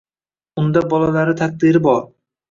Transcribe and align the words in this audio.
Unda 0.61 0.81
bolalari 0.93 1.35
taqdiri 1.41 1.83
bor. 1.89 2.01